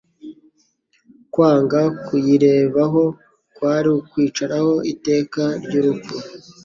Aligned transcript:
Kwanga 1.33 1.81
kuyirebaho 2.05 3.03
kwari 3.55 3.87
ukwiciraho 3.99 4.73
iteka 4.93 5.43
ry'urupfu. 5.63 6.15